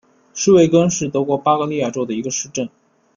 [0.33, 2.67] 施魏根是德国巴伐利亚州的一个市镇。